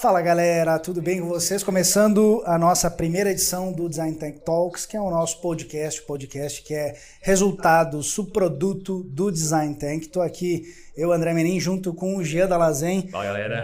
[0.00, 1.64] Fala galera, tudo bem com vocês?
[1.64, 6.62] Começando a nossa primeira edição do Design Tank Talks, que é o nosso podcast, podcast
[6.62, 10.02] que é resultado, subproduto do Design Tank.
[10.02, 13.08] Estou aqui, eu, André Menin, junto com o Gia Dalazen,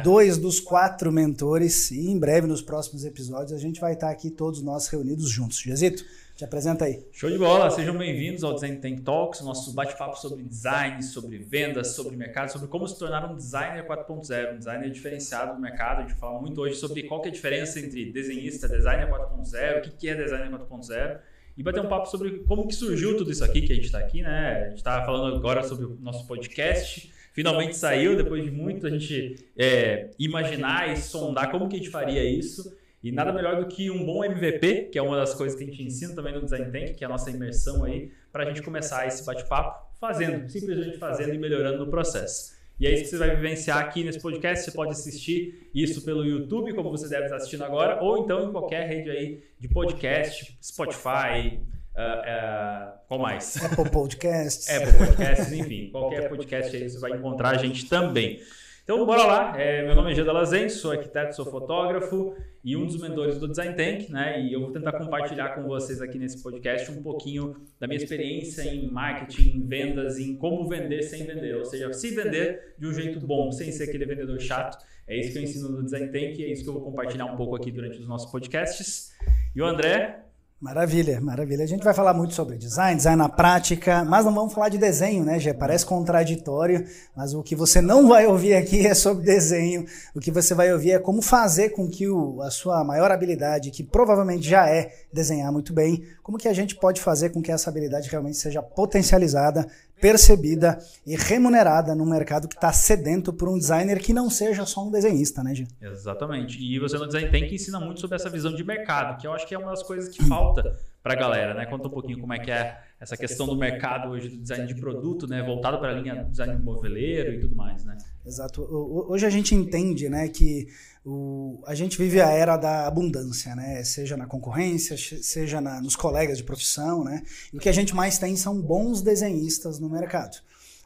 [0.05, 4.31] dois dos quatro mentores, e em breve, nos próximos episódios, a gente vai estar aqui
[4.31, 5.59] todos nós reunidos juntos.
[5.59, 6.05] Giazito,
[6.37, 7.05] te apresenta aí.
[7.11, 11.89] Show de bola, sejam bem-vindos ao Design Tank Talks, nosso bate-papo sobre design, sobre vendas,
[11.89, 15.99] sobre mercado, sobre como se tornar um designer 4.0, um designer diferenciado no mercado.
[15.99, 19.97] A gente fala muito hoje sobre qual é a diferença entre desenhista, designer 4.0, o
[19.97, 21.19] que é designer 4.0
[21.57, 23.99] e bater um papo sobre como que surgiu tudo isso aqui que a gente está
[23.99, 24.67] aqui, né?
[24.67, 27.13] A gente está falando agora sobre o nosso podcast.
[27.35, 31.91] Finalmente saiu, depois de muito a gente é, imaginar e sondar como que a gente
[31.91, 32.73] faria isso.
[33.03, 35.67] E nada melhor do que um bom MVP, que é uma das coisas que a
[35.67, 38.63] gente ensina também no Design Tank, que é a nossa imersão aí, para a gente
[38.63, 42.55] começar esse bate-papo fazendo, simplesmente fazendo e melhorando no processo.
[42.79, 44.65] E é isso que você vai vivenciar aqui nesse podcast.
[44.65, 48.53] Você pode assistir isso pelo YouTube, como você deve estar assistindo agora, ou então em
[48.53, 51.61] qualquer rede aí de podcast, Spotify,
[51.97, 53.63] uh, uh, qual mais?
[53.63, 54.69] Apple Podcasts.
[54.69, 58.41] Apple Podcasts, enfim, qualquer podcast aí você vai encontrar a gente também.
[58.85, 59.59] Então, bora lá.
[59.59, 63.49] É, meu nome é Geda Lazen, sou arquiteto, sou fotógrafo e um dos mentores do
[63.49, 64.43] Design Tank, né?
[64.43, 68.63] E eu vou tentar compartilhar com vocês aqui nesse podcast um pouquinho da minha experiência
[68.63, 72.93] em marketing, em vendas, em como vender sem vender, ou seja, se vender de um
[72.93, 74.77] jeito bom, sem ser aquele vendedor chato.
[75.09, 77.25] É isso que eu ensino no Design Tank e é isso que eu vou compartilhar
[77.25, 79.13] um pouco aqui durante os nossos podcasts.
[79.57, 80.25] E o André,
[80.61, 81.65] Maravilha, maravilha.
[81.65, 84.79] A gente vai falar muito sobre design, design na prática, mas não vamos falar de
[84.79, 85.53] desenho, né, Gê?
[85.53, 89.85] Parece contraditório, mas o que você não vai ouvir aqui é sobre desenho.
[90.15, 93.71] O que você vai ouvir é como fazer com que o, a sua maior habilidade,
[93.71, 97.53] que provavelmente já é desenhar muito bem, como que a gente pode fazer com que
[97.53, 99.67] essa habilidade realmente seja potencializada,
[100.01, 104.85] percebida e remunerada no mercado que está sedento por um designer que não seja só
[104.85, 105.67] um desenhista, né, Gê?
[105.81, 106.59] Exatamente.
[106.61, 109.47] E você no Design Tank ensina muito sobre essa visão de mercado, que eu acho
[109.47, 111.67] que é uma das coisas que falta para a galera, né?
[111.67, 114.75] Conta um pouquinho como é que é essa questão do mercado hoje do design de
[114.75, 115.43] produto, né?
[115.43, 117.97] Voltado para a linha design moveleiro e tudo mais, né?
[118.27, 118.63] Exato.
[118.63, 120.67] Hoje a gente entende, né, que
[121.05, 123.85] o, a gente vive a era da abundância, né?
[123.85, 127.23] Seja na concorrência, seja na, nos colegas de profissão, né?
[127.53, 130.39] E o que a gente mais tem são bons desenhistas no mercado.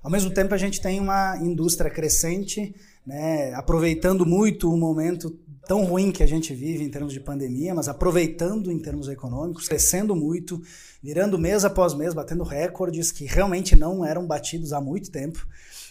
[0.02, 2.74] Ao mesmo tempo, a gente tem uma indústria crescente,
[3.08, 3.54] né?
[3.54, 5.34] Aproveitando muito o momento
[5.66, 9.66] tão ruim que a gente vive em termos de pandemia, mas aproveitando em termos econômicos,
[9.66, 10.60] crescendo muito,
[11.02, 15.46] virando mês após mês, batendo recordes que realmente não eram batidos há muito tempo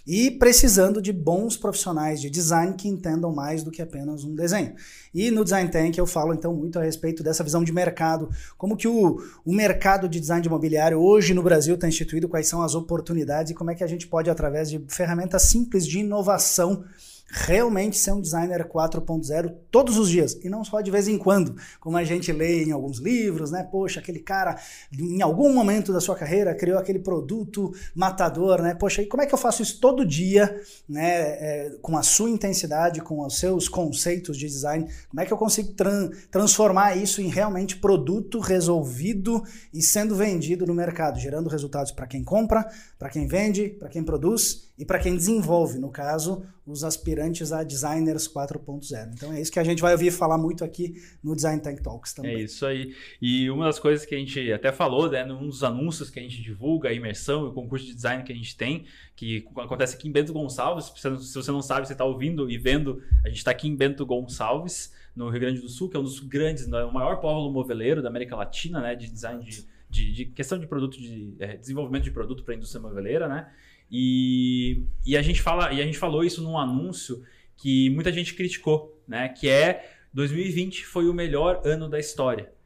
[0.08, 4.74] e precisando de bons profissionais de design que entendam mais do que apenas um desenho.
[5.14, 8.78] E no Design Tank eu falo então muito a respeito dessa visão de mercado, como
[8.78, 12.62] que o, o mercado de design de imobiliário hoje no Brasil está instituído, quais são
[12.62, 16.86] as oportunidades e como é que a gente pode, através de ferramentas simples de inovação,
[17.30, 21.56] realmente ser um designer 4.0 todos os dias e não só de vez em quando,
[21.80, 23.68] como a gente lê em alguns livros, né?
[23.70, 24.58] Poxa, aquele cara
[24.98, 28.74] em algum momento da sua carreira criou aquele produto matador, né?
[28.74, 31.10] Poxa, e como é que eu faço isso todo dia, né?
[31.10, 34.88] É, com a sua intensidade, com os seus conceitos de design?
[35.10, 40.66] Como é que eu consigo tran transformar isso em realmente produto resolvido e sendo vendido
[40.66, 42.68] no mercado, gerando resultados para quem compra,
[42.98, 47.64] para quem vende, para quem produz e para quem desenvolve, no caso, os aspirantes a
[47.64, 49.14] designers 4.0.
[49.14, 52.14] Então é isso que a gente vai ouvir falar muito aqui no Design Tank Talks
[52.14, 52.36] também.
[52.36, 52.94] É isso aí.
[53.22, 56.22] E uma das coisas que a gente até falou, né, num dos anúncios que a
[56.22, 58.86] gente divulga, a imersão e o concurso de design que a gente tem,
[59.16, 60.92] que acontece aqui em Bento Gonçalves.
[60.96, 64.06] Se você não sabe, você está ouvindo e vendo, a gente está aqui em Bento
[64.06, 67.52] Gonçalves, no Rio Grande do Sul, que é um dos grandes, né, o maior polo
[67.52, 71.58] moveleiro da América Latina, né, de design de, de, de questão de produto, de é,
[71.58, 73.52] desenvolvimento de produto para a indústria moveleira, né?
[73.90, 77.24] E, e, a gente fala, e a gente falou isso num anúncio
[77.56, 79.30] que muita gente criticou, né?
[79.30, 82.57] Que é 2020 foi o melhor ano da história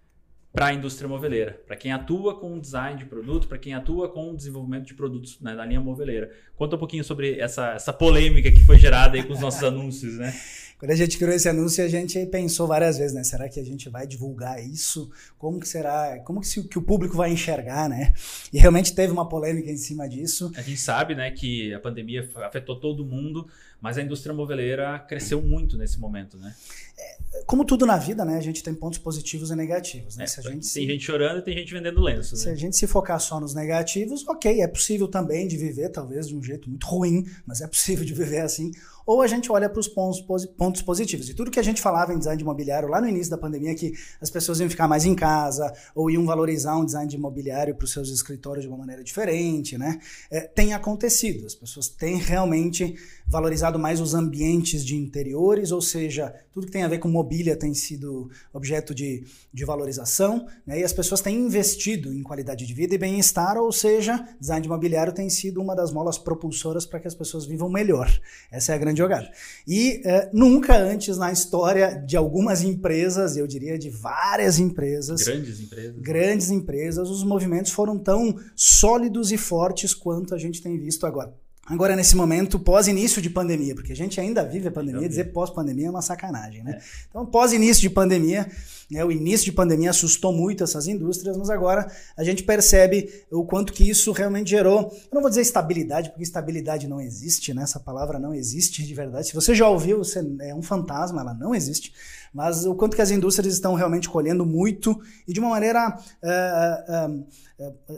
[0.53, 4.35] para a indústria moveleira, para quem atua com design de produto, para quem atua com
[4.35, 6.29] desenvolvimento de produtos né, na linha moveleira.
[6.55, 10.16] Conta um pouquinho sobre essa, essa polêmica que foi gerada aí com os nossos anúncios,
[10.17, 10.34] né?
[10.81, 13.23] Quando a gente criou esse anúncio, a gente pensou várias vezes, né?
[13.23, 15.11] Será que a gente vai divulgar isso?
[15.37, 16.20] Como que será?
[16.26, 18.11] Como que, se, que o público vai enxergar, né?
[18.52, 20.52] E realmente teve uma polêmica em cima disso.
[20.55, 23.47] A gente sabe, né, que a pandemia afetou todo mundo,
[23.81, 26.55] mas a indústria moveleira cresceu muito nesse momento, né?
[26.97, 28.37] É, como tudo na vida, né?
[28.37, 30.25] A gente tem pontos positivos e negativos, né?
[30.25, 30.85] É, se a gente tem se...
[30.85, 32.37] gente chorando e tem gente vendendo lenço.
[32.37, 32.51] Se né?
[32.51, 36.35] a gente se focar só nos negativos, ok, é possível também de viver, talvez de
[36.35, 38.72] um jeito muito ruim, mas é possível de viver assim.
[39.06, 41.30] Ou a gente olha para os pontos, pontos positivos.
[41.30, 43.76] E tudo que a gente falava em design de imobiliário lá no início da pandemia,
[43.76, 47.76] que as pessoas iam ficar mais em casa, ou iam valorizar um design de imobiliário
[47.76, 50.00] para os seus escritórios de uma maneira diferente, né?
[50.30, 51.46] É, tem acontecido.
[51.46, 52.96] As pessoas têm realmente
[53.32, 57.56] valorizado mais os ambientes de interiores, ou seja, tudo que tem a ver com mobília
[57.56, 60.82] tem sido objeto de, de valorização, né?
[60.82, 64.68] e as pessoas têm investido em qualidade de vida e bem-estar, ou seja, design de
[64.68, 68.12] imobiliário tem sido uma das molas propulsoras para que as pessoas vivam melhor.
[68.52, 69.29] Essa é a grande jogada.
[69.67, 75.59] E é, nunca antes na história de algumas empresas, eu diria de várias empresas, grandes
[75.59, 81.05] empresas, grandes empresas, os movimentos foram tão sólidos e fortes quanto a gente tem visto
[81.05, 81.34] agora.
[81.66, 85.88] Agora, nesse momento, pós-início de pandemia, porque a gente ainda vive a pandemia, dizer pós-pandemia
[85.88, 86.79] é uma sacanagem, né?
[86.79, 86.82] É.
[87.09, 88.49] Então, pós-início de pandemia,
[88.91, 93.46] né, o início de pandemia assustou muito essas indústrias, mas agora a gente percebe o
[93.46, 97.64] quanto que isso realmente gerou, eu não vou dizer estabilidade, porque estabilidade não existe, né?
[97.64, 99.28] Essa palavra não existe de verdade.
[99.28, 101.93] Se você já ouviu, você é um fantasma, ela não existe.
[102.34, 105.97] Mas o quanto que as indústrias estão realmente colhendo muito e de uma maneira...
[106.22, 107.41] Uh, uh,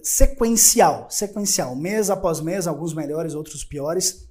[0.04, 4.28] sequencial, sequencial, mês após mês, alguns melhores, outros piores,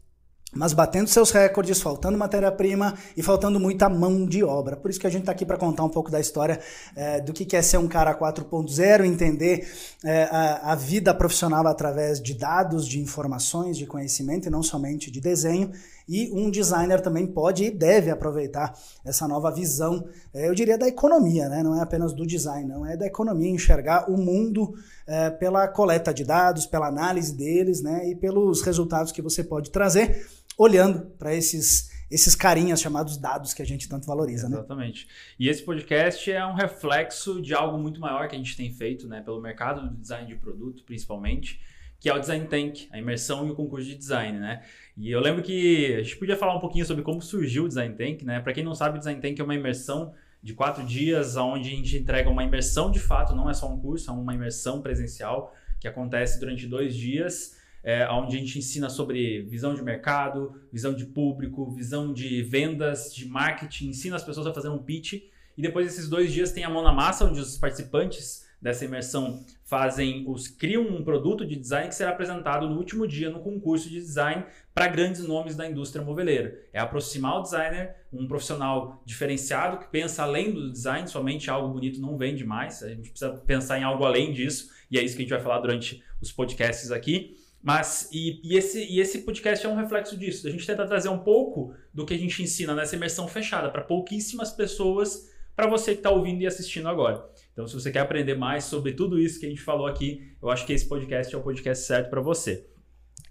[0.55, 4.77] mas batendo seus recordes, faltando matéria-prima e faltando muita mão de obra.
[4.77, 6.61] Por isso que a gente está aqui para contar um pouco da história
[6.95, 9.67] é, do que é ser um cara 4.0, entender
[10.05, 15.11] é, a, a, vida profissional através de dados, de informações, de conhecimento e não somente
[15.11, 15.71] de desenho.
[16.09, 20.05] E um designer também pode e deve aproveitar essa nova visão,
[20.35, 21.63] é, eu diria, da economia, né?
[21.63, 24.75] não é apenas do design, não é da economia, enxergar o mundo
[25.07, 28.11] é, pela coleta de dados, pela análise deles né?
[28.11, 30.27] e pelos resultados que você pode trazer
[30.63, 34.59] olhando para esses esses carinhas chamados dados que a gente tanto valoriza, né?
[34.59, 35.09] Exatamente.
[35.39, 39.09] E esse podcast é um reflexo de algo muito maior que a gente tem feito,
[39.09, 41.59] né, pelo mercado do design de produto, principalmente,
[41.99, 44.63] que é o Design Tank, a imersão e o concurso de design, né?
[44.95, 47.95] E eu lembro que a gente podia falar um pouquinho sobre como surgiu o Design
[47.95, 48.41] Tank, né?
[48.41, 50.13] Para quem não sabe, o Design Tank é uma imersão
[50.43, 53.81] de quatro dias, onde a gente entrega uma imersão de fato, não é só um
[53.81, 58.89] curso, é uma imersão presencial que acontece durante dois dias é, onde a gente ensina
[58.89, 64.47] sobre visão de mercado, visão de público, visão de vendas, de marketing, ensina as pessoas
[64.47, 65.15] a fazer um pitch.
[65.57, 69.45] E depois desses dois dias tem a mão na massa, onde os participantes dessa imersão
[69.65, 73.89] fazem os criam um produto de design que será apresentado no último dia no concurso
[73.89, 76.57] de design para grandes nomes da indústria moveleira.
[76.73, 82.01] É aproximar o designer, um profissional diferenciado que pensa além do design, somente algo bonito
[82.01, 82.83] não vende mais.
[82.85, 85.43] A gente precisa pensar em algo além disso, e é isso que a gente vai
[85.43, 87.35] falar durante os podcasts aqui.
[87.63, 90.49] Mas, e, e, esse, e esse podcast é um reflexo disso.
[90.49, 93.83] A gente tenta trazer um pouco do que a gente ensina nessa imersão fechada para
[93.83, 97.25] pouquíssimas pessoas, para você que está ouvindo e assistindo agora.
[97.53, 100.51] Então, se você quer aprender mais sobre tudo isso que a gente falou aqui, eu
[100.51, 102.67] acho que esse podcast é o podcast certo para você.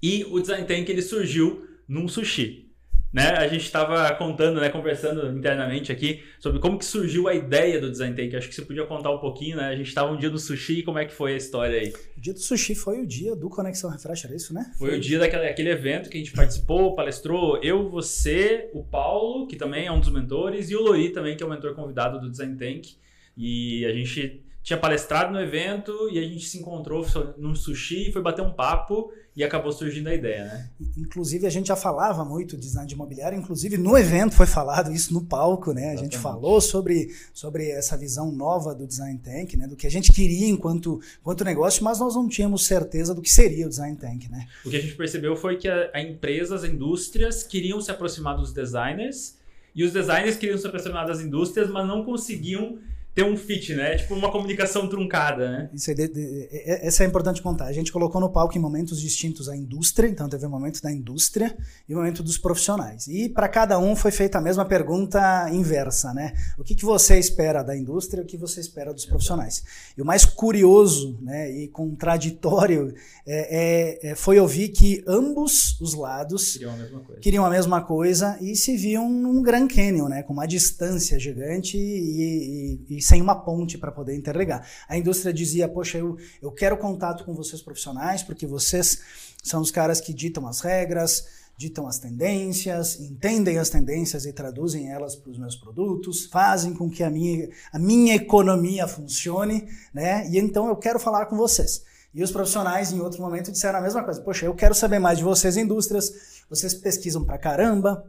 [0.02, 2.71] E o Design Tank ele surgiu num sushi.
[3.14, 3.28] Né?
[3.32, 7.92] A gente estava contando, né, conversando internamente aqui sobre como que surgiu a ideia do
[7.92, 8.36] Design Take.
[8.38, 9.66] Acho que você podia contar um pouquinho, né?
[9.66, 11.94] A gente estava um dia do sushi como é que foi a história aí?
[12.18, 14.72] O dia do sushi foi o dia do Conexão Refresh, era isso, né?
[14.78, 18.82] Foi, foi o dia daquele, daquele evento que a gente participou, palestrou, eu, você, o
[18.82, 21.76] Paulo, que também é um dos mentores, e o Lori também, que é o mentor
[21.76, 22.96] convidado do Design Tank.
[23.36, 27.06] E a gente tinha palestrado no evento e a gente se encontrou
[27.38, 30.70] num sushi, foi bater um papo e acabou surgindo a ideia, né?
[30.98, 34.92] Inclusive, a gente já falava muito de design de imobiliário, inclusive no evento foi falado
[34.92, 35.92] isso no palco, né?
[35.92, 39.68] A gente falou sobre, sobre essa visão nova do Design Tank, né?
[39.68, 43.30] Do que a gente queria enquanto, enquanto negócio, mas nós não tínhamos certeza do que
[43.30, 44.48] seria o Design Tank, né?
[44.66, 48.36] O que a gente percebeu foi que a, a empresas, as indústrias queriam se aproximar
[48.36, 49.38] dos designers
[49.74, 52.78] e os designers queriam se aproximar das indústrias, mas não conseguiam
[53.14, 53.98] ter um fit, né?
[53.98, 55.70] Tipo uma comunicação truncada, né?
[55.74, 57.66] Isso aí, de, de, essa é importante contar.
[57.66, 60.82] A gente colocou no palco em momentos distintos a indústria, então teve o um momento
[60.82, 61.56] da indústria
[61.90, 63.08] e o um momento dos profissionais.
[63.08, 66.34] E para cada um foi feita a mesma pergunta inversa, né?
[66.58, 69.64] O que, que você espera da indústria e o que você espera dos profissionais?
[69.98, 72.94] E o mais curioso né, e contraditório
[73.26, 77.50] é, é, é foi ouvir que ambos os lados queriam a mesma coisa, queriam a
[77.50, 80.24] mesma coisa e se viam num Grand Canyon, né?
[80.24, 84.68] Com uma distância gigante e, e, e sem uma ponte para poder interligar.
[84.88, 89.02] A indústria dizia: Poxa, eu, eu quero contato com vocês profissionais, porque vocês
[89.44, 91.26] são os caras que ditam as regras,
[91.58, 96.90] ditam as tendências, entendem as tendências e traduzem elas para os meus produtos, fazem com
[96.90, 100.28] que a minha, a minha economia funcione, né?
[100.30, 101.84] E então eu quero falar com vocês.
[102.14, 104.22] E os profissionais, em outro momento, disseram a mesma coisa.
[104.22, 106.44] Poxa, eu quero saber mais de vocês, indústrias.
[106.50, 108.04] Vocês pesquisam pra caramba,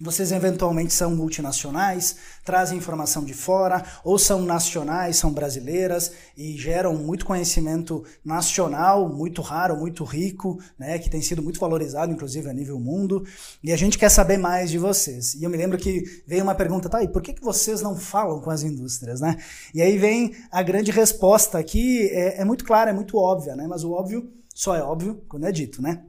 [0.00, 6.96] vocês eventualmente são multinacionais, trazem informação de fora, ou são nacionais, são brasileiras e geram
[6.96, 12.52] muito conhecimento nacional, muito raro, muito rico, né, que tem sido muito valorizado, inclusive a
[12.52, 13.24] nível mundo.
[13.62, 15.34] E a gente quer saber mais de vocês.
[15.34, 17.96] E eu me lembro que veio uma pergunta, tá, e por que, que vocês não
[17.96, 19.36] falam com as indústrias, né?
[19.72, 23.68] E aí vem a grande resposta aqui, é, é muito clara, é muito óbvia, né?
[23.68, 26.02] Mas o óbvio só é óbvio quando é dito, né?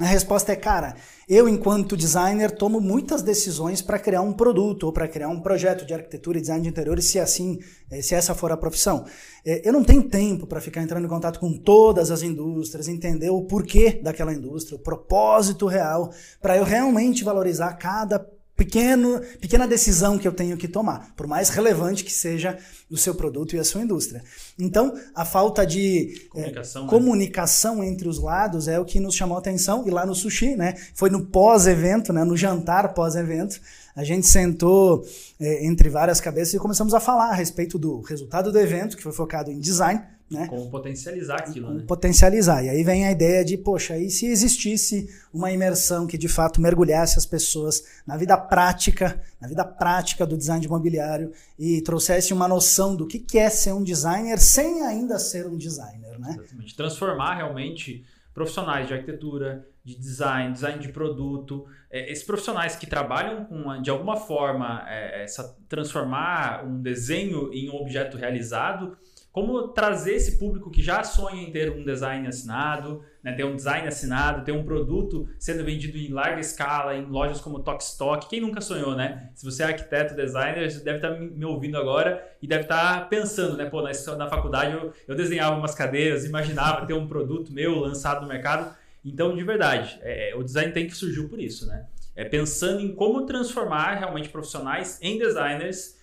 [0.00, 0.96] A resposta é, cara,
[1.28, 5.84] eu, enquanto designer, tomo muitas decisões para criar um produto ou para criar um projeto
[5.84, 7.58] de arquitetura e design de interiores, se assim,
[7.90, 9.04] eh, se essa for a profissão.
[9.44, 13.28] Eh, eu não tenho tempo para ficar entrando em contato com todas as indústrias, entender
[13.28, 20.18] o porquê daquela indústria, o propósito real, para eu realmente valorizar cada pequeno, pequena decisão
[20.18, 22.58] que eu tenho que tomar, por mais relevante que seja
[22.90, 24.22] o seu produto e a sua indústria.
[24.58, 29.36] Então, a falta de comunicação, é, comunicação entre os lados é o que nos chamou
[29.36, 29.86] a atenção.
[29.86, 30.74] E lá no sushi, né?
[30.94, 32.22] Foi no pós-evento, né?
[32.24, 33.60] No jantar pós-evento,
[33.96, 35.04] a gente sentou
[35.40, 39.02] é, entre várias cabeças e começamos a falar a respeito do resultado do evento, que
[39.02, 40.46] foi focado em design, né?
[40.48, 41.84] Como potencializar aquilo, Como né?
[41.86, 42.64] Potencializar.
[42.64, 46.60] E aí vem a ideia de, poxa, e se existisse uma imersão que de fato
[46.60, 52.32] mergulhasse as pessoas na vida prática, na vida prática do design de imobiliário e trouxesse
[52.32, 56.36] uma noção do que é ser um designer sem ainda ser um designer, né?
[56.38, 56.76] Exatamente.
[56.76, 63.44] Transformar realmente profissionais de arquitetura, de design, design de produto, é, esses profissionais que trabalham
[63.44, 68.96] com, de alguma forma, é, essa, transformar um desenho em um objeto realizado
[69.32, 73.56] como trazer esse público que já sonha em ter um design assinado, né, ter um
[73.56, 78.28] design assinado, ter um produto sendo vendido em larga escala em lojas como Tokstok.
[78.28, 79.30] Quem nunca sonhou, né?
[79.34, 83.56] Se você é arquiteto, designer, você deve estar me ouvindo agora e deve estar pensando,
[83.56, 83.64] né?
[83.64, 88.20] Pô, na, na faculdade eu, eu desenhava umas cadeiras, imaginava ter um produto meu lançado
[88.20, 88.76] no mercado.
[89.02, 91.86] Então, de verdade, é, o design tem que surgiu por isso, né?
[92.14, 95.96] É pensando em como transformar realmente profissionais em designers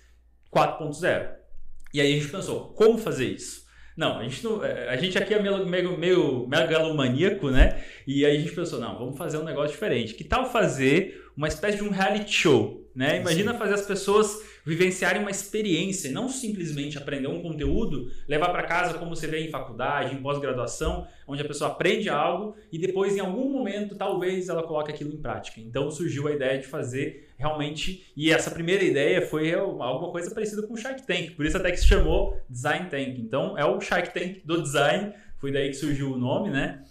[0.51, 1.38] 4.0.
[1.93, 3.67] E aí a gente pensou, como fazer isso?
[3.97, 7.83] Não, a gente, não, é, a gente aqui é meio, meio, meio megalomaníaco, né?
[8.07, 10.13] E aí a gente pensou, não, vamos fazer um negócio diferente.
[10.13, 13.19] Que tal fazer uma espécie de um reality show, né?
[13.19, 18.97] Imagina fazer as pessoas vivenciarem uma experiência, não simplesmente aprender um conteúdo, levar para casa
[18.97, 23.19] como você vê em faculdade, em pós-graduação, onde a pessoa aprende algo e depois em
[23.19, 25.59] algum momento talvez ela coloque aquilo em prática.
[25.59, 30.61] Então surgiu a ideia de fazer realmente, e essa primeira ideia foi alguma coisa parecida
[30.63, 33.17] com o Shark Tank, por isso até que se chamou Design Tank.
[33.17, 36.83] Então é o Shark Tank do design, foi daí que surgiu o nome, né?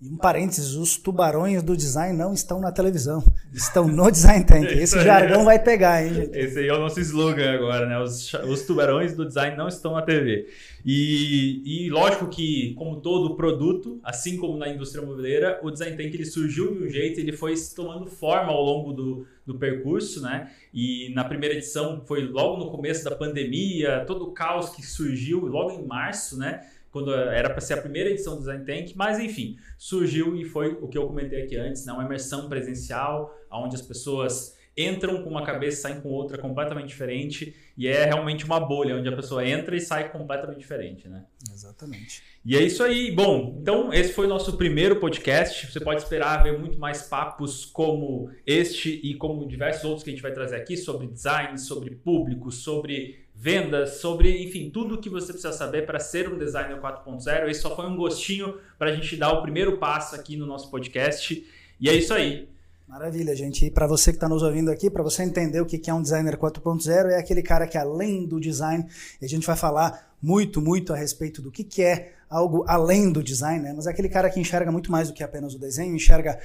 [0.00, 3.20] E um parênteses, os tubarões do design não estão na televisão,
[3.52, 4.70] estão no Design Tank.
[4.70, 6.38] Esse jargão vai pegar, hein, gente?
[6.38, 7.98] Esse aí é o nosso slogan agora, né?
[7.98, 10.46] Os, os tubarões do design não estão na TV.
[10.86, 16.14] E, e, lógico que, como todo produto, assim como na indústria imobiliária, o Design Tank
[16.14, 20.52] ele surgiu de um jeito, ele foi tomando forma ao longo do, do percurso, né?
[20.72, 25.44] E na primeira edição foi logo no começo da pandemia, todo o caos que surgiu,
[25.44, 26.64] logo em março, né?
[26.90, 30.68] Quando era para ser a primeira edição do Design Tank, mas enfim, surgiu e foi
[30.80, 31.92] o que eu comentei aqui antes, né?
[31.92, 36.88] uma imersão presencial, onde as pessoas entram com uma cabeça e saem com outra completamente
[36.88, 41.24] diferente, e é realmente uma bolha, onde a pessoa entra e sai completamente diferente, né?
[41.52, 42.22] Exatamente.
[42.44, 43.10] E é isso aí.
[43.10, 45.70] Bom, então esse foi o nosso primeiro podcast.
[45.70, 50.12] Você pode esperar ver muito mais papos como este e como diversos outros que a
[50.12, 55.32] gente vai trazer aqui sobre design, sobre público, sobre vendas, sobre, enfim, tudo que você
[55.32, 57.48] precisa saber para ser um designer 4.0.
[57.48, 60.68] Esse só foi um gostinho para a gente dar o primeiro passo aqui no nosso
[60.68, 61.46] podcast.
[61.80, 62.48] E é isso aí.
[62.88, 63.66] Maravilha, gente.
[63.66, 66.00] E para você que está nos ouvindo aqui, para você entender o que é um
[66.00, 68.86] designer 4.0, é aquele cara que além do design,
[69.20, 73.62] a gente vai falar muito, muito a respeito do que é algo além do design,
[73.62, 73.72] né?
[73.76, 76.38] mas é aquele cara que enxerga muito mais do que apenas o desenho, enxerga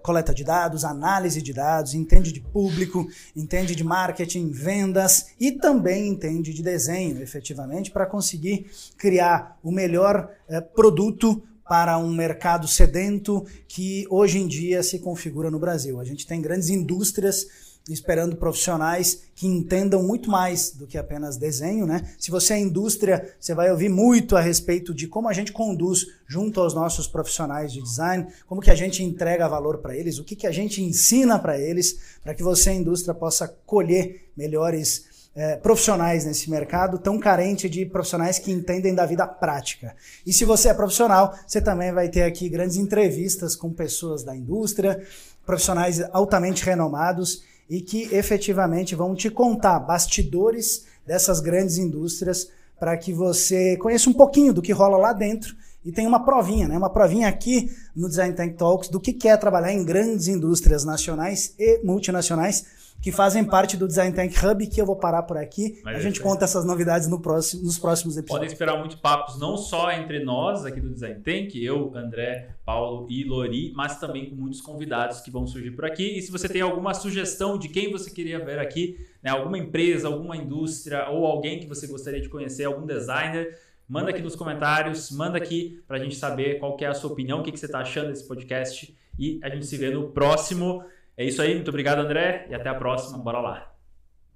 [0.00, 6.08] coleta de dados, análise de dados, entende de público, entende de marketing, vendas e também
[6.08, 8.66] entende de desenho, efetivamente, para conseguir
[8.96, 15.50] criar o melhor eh, produto para um mercado sedento que hoje em dia se configura
[15.50, 15.98] no Brasil.
[15.98, 17.46] A gente tem grandes indústrias
[17.88, 22.14] esperando profissionais que entendam muito mais do que apenas desenho, né?
[22.18, 26.06] Se você é indústria, você vai ouvir muito a respeito de como a gente conduz
[26.26, 30.24] junto aos nossos profissionais de design, como que a gente entrega valor para eles, o
[30.24, 35.04] que, que a gente ensina para eles, para que você, indústria, possa colher melhores
[35.34, 39.94] é, profissionais nesse mercado tão carente de profissionais que entendem da vida prática.
[40.24, 44.36] E se você é profissional, você também vai ter aqui grandes entrevistas com pessoas da
[44.36, 45.02] indústria,
[45.44, 52.48] profissionais altamente renomados e que efetivamente vão te contar bastidores dessas grandes indústrias
[52.78, 56.66] para que você conheça um pouquinho do que rola lá dentro e tem uma provinha,
[56.66, 56.78] né?
[56.78, 61.54] Uma provinha aqui no Design Tank Talks do que é trabalhar em grandes indústrias nacionais
[61.58, 62.64] e multinacionais
[63.04, 65.78] que fazem parte do Design Tank Hub, que eu vou parar por aqui.
[65.84, 66.22] Mas a gente é.
[66.22, 68.38] conta essas novidades no próximo, nos próximos episódios.
[68.38, 73.06] Podem esperar muitos papos, não só entre nós aqui do Design Tank, eu, André, Paulo
[73.10, 76.18] e Lori, mas também com muitos convidados que vão surgir por aqui.
[76.18, 80.08] E se você tem alguma sugestão de quem você queria ver aqui, né, alguma empresa,
[80.08, 85.10] alguma indústria ou alguém que você gostaria de conhecer, algum designer, manda aqui nos comentários,
[85.10, 87.66] manda aqui para a gente saber qual é a sua opinião, o que, que você
[87.66, 88.96] está achando desse podcast.
[89.18, 90.82] E a gente se vê no próximo.
[91.16, 93.18] É isso aí, muito obrigado, André, e até a próxima.
[93.18, 93.74] Bora lá.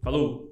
[0.03, 0.48] Falou!